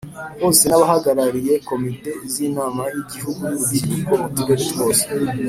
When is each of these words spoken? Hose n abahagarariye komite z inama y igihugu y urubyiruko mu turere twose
Hose 0.41 0.63
n 0.67 0.73
abahagarariye 0.77 1.53
komite 1.69 2.09
z 2.31 2.35
inama 2.47 2.83
y 2.93 2.97
igihugu 3.03 3.41
y 3.45 3.53
urubyiruko 3.55 4.11
mu 4.21 4.27
turere 4.35 4.63
twose 4.71 5.05